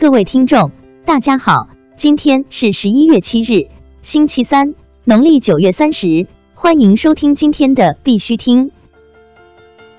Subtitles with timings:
[0.00, 0.70] 各位听众，
[1.04, 3.66] 大家好，今天是十一月七日，
[4.00, 8.70] 星期三，农历九月三十，欢迎收听今天的必须听。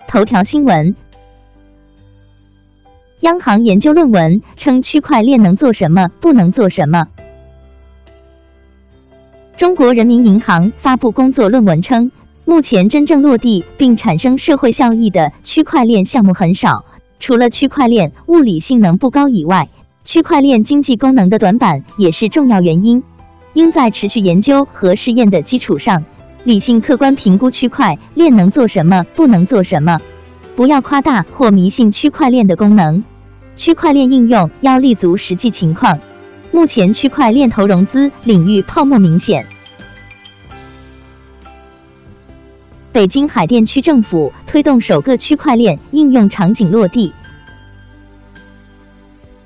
[0.08, 0.96] 头条新闻：
[3.20, 7.10] 央行研究论文称区块链能做什么，不能做什么。
[9.58, 12.14] 中国人民银行发布工作论文称，
[12.46, 16.86] 目前真正落地并产生社会效益的区块链项目很少。
[17.20, 19.68] 除了区块链物理性能不高以外，
[20.06, 23.04] 区块链经济功能的短板也是重要原因。
[23.54, 26.06] 应在持续研究和试验的基础上，
[26.44, 30.00] 理性客观评估区块链能做什么，不能做什么。
[30.56, 33.04] 不要夸大或迷信区块链的功能。
[33.56, 36.00] 区块链应用要立足实际情况。
[36.52, 39.46] 目前区块链投融资领域泡沫明显。
[42.92, 47.14] 北京海淀区政府推动首个区块链应用场景落地。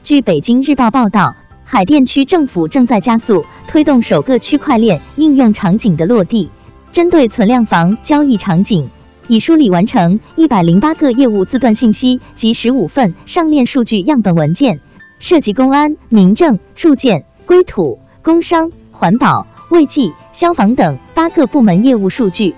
[0.03, 1.33] 据北京日报报道，
[1.64, 6.50] 海淀区政府正在加速推动首个区块链应用场景的落地。
[6.91, 8.89] 针对存量房交易场景，
[9.30, 14.81] 已梳理完成一百零八个业务字段信息及十五份上链数据样本文件。
[15.19, 22.53] 涉及公安、民政、住建、规土、工商、环保、卫计、消防等八个部门业务数据。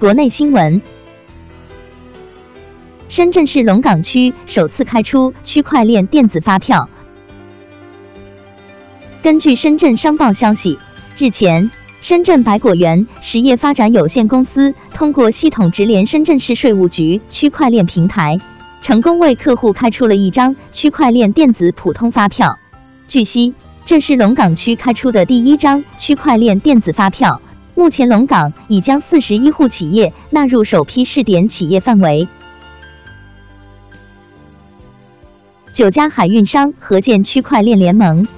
[0.00, 0.82] 国内新闻：
[3.12, 6.88] 深圳市龙岗区首次开出区块链电子发票。
[9.22, 10.78] 根据深圳商报消息，
[11.18, 18.38] 日前，深圳百果园实业发展有限公司通过系统直连深圳市税务局区块链平台。
[18.80, 22.58] 成功为客户开出了一张区块链电子普通发票。
[23.08, 23.52] 据悉，
[23.84, 27.42] 这是龙岗区开出的第一张区块链电子发票。
[27.74, 32.26] 目前，龙岗已将四十一户企业纳入首批试点企业范围。
[35.72, 38.28] 九家海运商合建区块链联盟。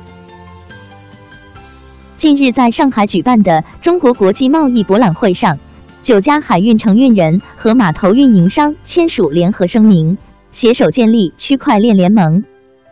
[2.16, 5.58] 近日，在上海举办的中国国际贸易博览会上，
[6.00, 10.16] 九家海运承运人和码头运营商签署联合声明。
[10.52, 12.44] 携手建立区块链联盟，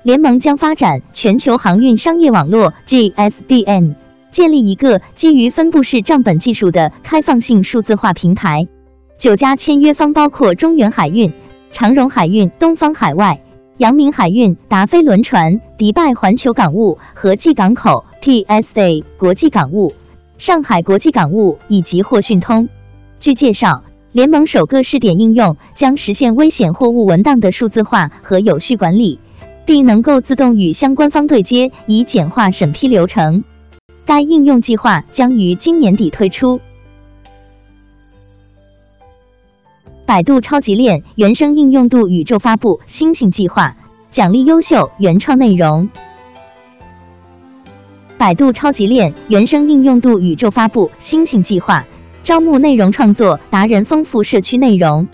[0.02, 3.94] 联盟将发展全球航运商业网络 GSBN，
[4.32, 8.66] 建立一个基于分布式账本技术的开放性数字化平台。
[9.16, 11.32] 九家签约方包括中原海运、
[11.70, 13.40] 长荣海运、东方海外、
[13.82, 19.92] 阳明海运、达飞轮船、迪拜环球港务和际港口 PSA 国际港务、
[20.38, 22.68] 上海国际港务以及货讯通。
[23.18, 23.82] 据介绍。
[24.12, 29.18] 联盟首个试点应用将实现危险货物文档的数字化和有序管理，
[29.64, 33.42] 并能够自动与相关方对接，以简化审批流程。
[34.04, 36.60] 该应用计划将于今年底推出。
[40.12, 43.78] 百度超级链原生应用度宇宙发布星星计划，
[44.10, 45.88] 奖励优秀原创内容。
[48.18, 51.86] 百度超级链原生应用度宇宙发布星星计划。
[52.24, 55.08] 招募内容创作达人，丰富社区内容。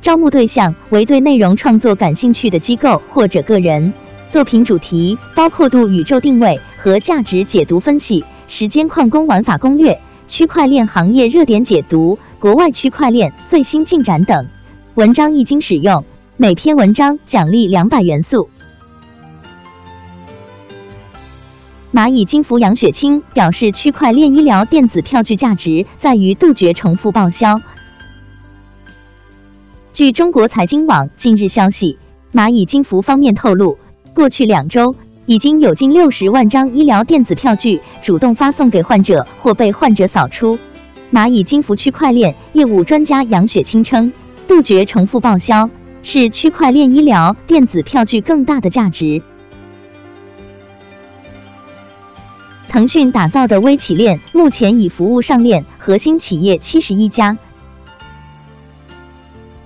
[0.00, 3.92] 招募对象为对内容创作感兴趣的机构或者个人。
[4.30, 9.98] 作品主题包括度宇宙定位和价值解读分析、时间矿工玩法攻略、
[10.28, 14.48] 区块链行业热点解读、国外区块链最新进展等。
[14.96, 16.04] 文章一经使用，
[16.36, 18.50] 每篇文章奖励两百元素。
[21.90, 27.62] 蚂蚁金服杨雪清表示，区块链医疗电子票据价值在于杜绝重复报销。
[29.94, 31.98] 据中国财经网近日消息，
[32.30, 33.78] 蚂蚁金服方面透露，
[34.12, 34.94] 过去两周
[35.24, 40.58] 已经有近六十万张医疗电子票据主动发送给患者或被患者扫出。
[41.14, 44.12] 蚂蚁金服区块链业务专家杨雪清称，
[44.48, 45.70] 杜绝重复报销
[46.02, 49.22] 是区块链医疗电子票据更大的价值。
[52.68, 57.38] 腾讯打造的微企链目前已服务上链核心企业七十一家。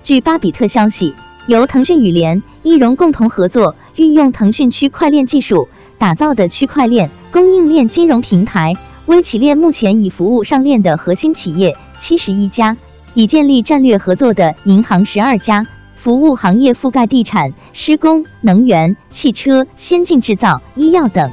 [0.03, 1.15] 据巴比特消息，
[1.47, 8.75] 由腾讯与联、易融共同合作，运用腾讯区块链技术打造的区块链供应链金融平台
[9.09, 12.77] 微企链，目前已服务上链的核心企业七十一家，
[13.15, 15.65] 已建立战略合作的银行十二家，
[15.95, 21.31] 服务行业覆盖地产、施工、能源、汽车、先进制造、医药等。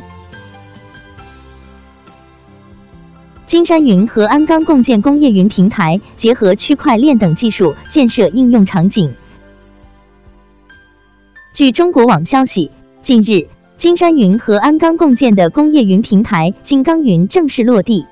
[3.44, 9.14] 金山云和鞍钢共建工业云平台，结合区块链等技术建设应用场景。
[11.52, 12.70] 据中国网消息，
[13.02, 18.06] 近日，金山云和鞍钢共建的工业云平台金刚云正式落地。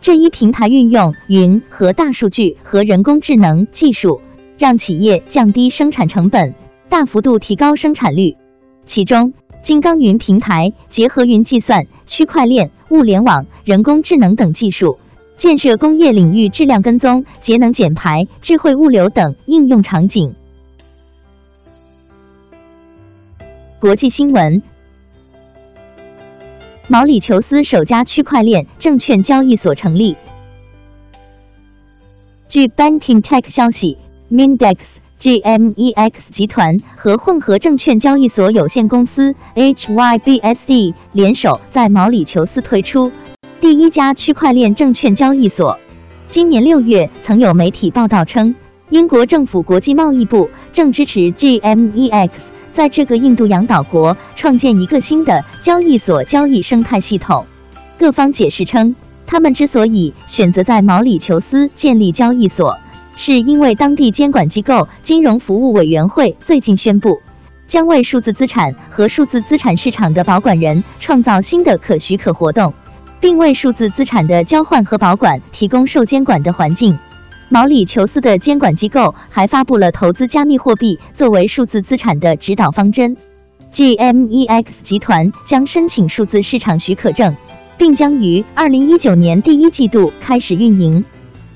[0.00, 4.22] 这一平台运用云和大数据和人工智能技术，
[4.56, 6.54] 让企业降低生产成本，
[6.88, 8.38] 大幅度提高生产率。
[8.86, 14.98] 其中，金刚云平台结合云计算、区块链、物联网、人工智能等技术，
[15.36, 20.34] 建设工业领域质量跟踪、节能减排、智慧物流等应用场景。
[23.78, 24.62] 国际新闻：
[26.92, 30.16] 毛里求斯首家区块链证券交易所成立。
[32.48, 33.96] 据 Banking Tech 消息
[34.28, 43.12] ，Mindex、GMEX 集团和混合证券交易所有限公司 HYBSD 联手在毛里求斯推出
[43.60, 45.78] 第一家区块链证券交易所。
[46.28, 48.56] 今年六月，曾有媒体报道称，
[48.88, 52.30] 英国政府国际贸易部正支持 GMEX
[52.72, 57.46] 在这个印度洋岛国创建一个新的交易所交易生态系统。
[57.98, 58.94] 各方解释称。
[59.26, 62.80] 他们之所以选择在毛里求斯建立交易所，
[63.14, 67.20] 是因为当地监管机构金融服务委员会最近宣布，
[67.68, 72.74] 将为数字资产和数字资产市场的保管人创造新的可许可活动，
[73.20, 76.98] 并为数字资产的交换和保管提供受监管的环境。
[77.50, 83.18] 毛里求斯的监管机构还发布了投资加密货币作为数字资产的指导方针。
[83.74, 87.36] GMEX 集团将申请数字市场许可证。
[87.80, 91.02] 并将于二零一九年第一季度开始运营。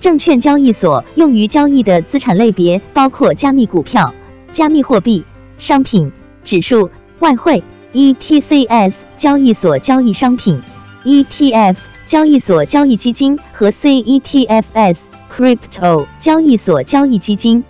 [0.00, 4.14] 证券交易所用于交易的资产类别包括加密股票、
[4.50, 5.22] 加密货币、
[5.58, 6.12] 商品、
[6.42, 6.88] 指数、
[7.18, 7.62] 外汇、
[7.92, 10.62] ETCS 交易所交易商品、
[11.04, 11.76] ETF
[12.06, 14.96] 交易所交易基金和 CETFS
[15.36, 17.64] Crypto 交易所交易基金。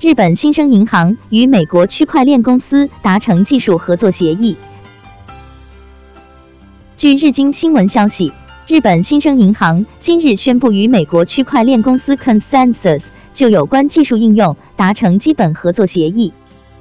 [0.00, 4.56] 日本新生银行与美国区块链公司达成技术合作协议。
[6.96, 8.32] 据日经新闻消息，
[8.66, 13.04] 日本新生银行今日宣布与美国区块链公司 Consensus
[13.34, 16.32] 就有关技术应用达成基本合作协议。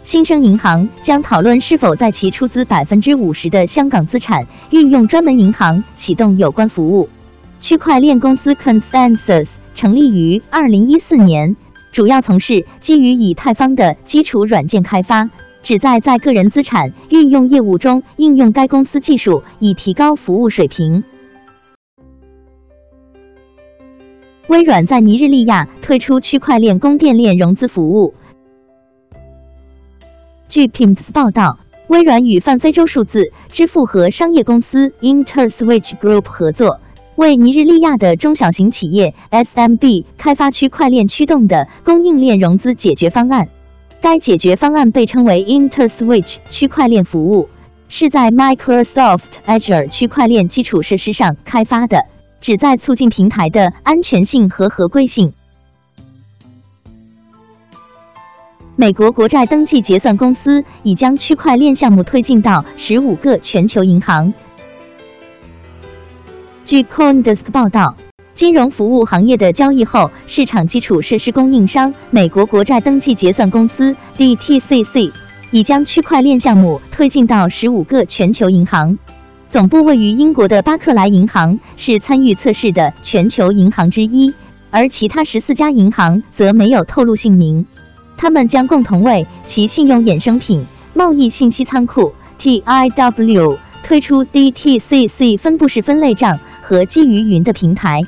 [0.01, 7.09] 新生银行将讨论是否在其出资百分之五十的香港资产运用专门银行启动有关服务。
[7.63, 11.55] 区块链公司 Consensus 成立于二零一四年，
[11.93, 15.29] 主要从事基于以太坊的基础软件开发。
[15.61, 21.05] 旨在在个人资产运用业务中应用该公司技术，以提高服务水平。
[24.47, 28.13] 微软在尼日利亚推出区块链供电链融资服务。
[30.49, 36.81] 据 Pimps 报道，微软与泛非洲数字支付和商业公司 InterSwitch Group 合作，
[37.15, 43.49] 为尼日利亚的中小型企业 SMB 开发区块链驱动的供应链融资解决方案。
[44.01, 47.49] 该解决方案被称为 InterSwitch 区块链服务，
[47.87, 52.05] 是在 Microsoft Azure 区块链基础设施上开发的，
[52.41, 55.33] 旨在促进平台的安全性和合规性。
[58.75, 64.33] 美国国债登记结算公司已将区块链项目推进到十五个全球银行。
[66.73, 67.95] 据 CoinDesk 报道。
[68.33, 75.11] 金融服务行业的交易后市场基础设施供应商美国国债登记结算公司 DTCC
[75.51, 78.97] 已将区块链项目推进到十五个全球银行。
[79.51, 84.33] 总部位于英国的巴克莱银行是参与测试的全球银行之一，
[84.71, 87.67] 而其他十四家银行则没有透露姓名。
[88.17, 98.03] 他们将共同为其信用衍生品贸易信息仓库 TIW 推出 DTCC 分布式分类账和基于云的平台。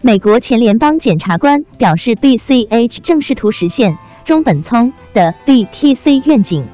[0.00, 6.66] 美国前联邦检察官表示，BCH 正试图实现中本聪的 BTC 愿景。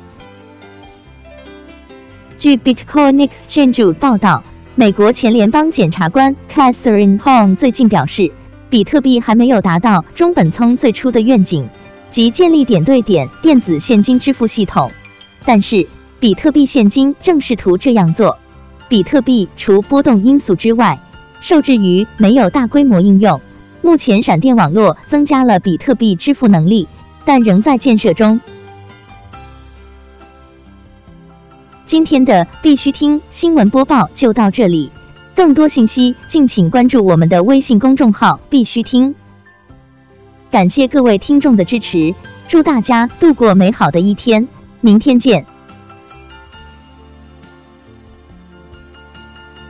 [2.39, 4.43] 据 Bitcoin Exchange 报道，
[4.75, 8.33] 美国前联邦检察官 Catherine Hong 最近表示，
[8.71, 11.69] 比特币还没有达到中本聪最初的愿景，
[12.09, 14.91] 即建立点对点电子现金支付系统。
[15.45, 15.87] 但是，
[16.21, 18.39] 比特币现金正试图这样做。
[18.89, 21.01] 比特币除波动因素之外，
[21.41, 23.41] 受制于没有大规模应用，
[23.83, 26.89] 目前闪电网络增加了比特币支付能力，
[27.25, 28.41] 但仍在建设中。
[31.87, 34.91] 今天的必须听新闻播报就到这里，
[35.35, 39.15] 更多信息敬请关注我们的微信公众号“必须听”。
[40.51, 42.15] 感谢各位听众的支持，
[42.49, 44.49] 祝大家度过美好的一天，
[44.81, 45.47] 明天见。